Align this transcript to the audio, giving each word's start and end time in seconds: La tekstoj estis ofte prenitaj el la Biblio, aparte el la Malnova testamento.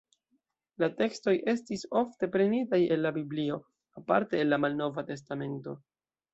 La 0.83 0.87
tekstoj 1.01 1.33
estis 1.53 1.83
ofte 2.01 2.31
prenitaj 2.37 2.81
el 2.97 3.05
la 3.09 3.13
Biblio, 3.21 3.61
aparte 4.03 4.43
el 4.43 4.53
la 4.57 4.63
Malnova 4.67 5.09
testamento. 5.15 5.79